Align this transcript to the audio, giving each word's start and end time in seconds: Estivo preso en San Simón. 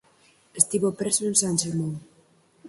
Estivo 0.61 0.89
preso 0.99 1.21
en 1.29 1.35
San 1.41 1.55
Simón. 1.61 1.93